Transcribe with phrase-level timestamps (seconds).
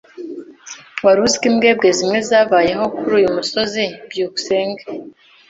[1.03, 3.83] Wari uzi ko imbwebwe zimwe zabayeho kuri uyu musozi?
[4.09, 4.83] byukusenge